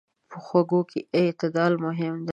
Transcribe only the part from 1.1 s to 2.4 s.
اعتدال مهم دی.